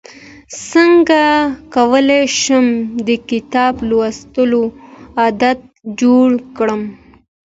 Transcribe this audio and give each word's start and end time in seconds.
څنګه 0.69 1.21
کولی 1.75 2.23
شم 2.39 2.65
د 3.07 3.09
کتاب 3.29 3.73
لوستلو 3.89 4.63
عادت 5.21 5.59
جوړ 5.99 6.27
کړم 6.57 6.81